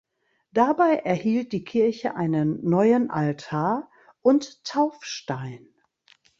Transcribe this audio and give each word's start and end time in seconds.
Dabei 0.51 0.95
erhielt 0.95 1.51
die 1.51 1.63
Kirche 1.63 2.15
einen 2.15 2.67
neuen 2.67 3.11
Altar 3.11 3.91
und 4.23 4.63
Taufstein. 4.63 5.67